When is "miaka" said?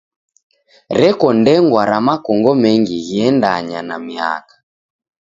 4.07-4.55